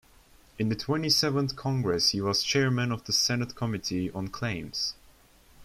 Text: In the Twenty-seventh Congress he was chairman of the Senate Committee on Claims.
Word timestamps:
In 0.57 0.69
the 0.69 0.75
Twenty-seventh 0.75 1.55
Congress 1.55 2.09
he 2.09 2.21
was 2.21 2.41
chairman 2.41 2.91
of 2.91 3.03
the 3.03 3.13
Senate 3.13 3.53
Committee 3.55 4.09
on 4.09 4.29
Claims. 4.29 4.95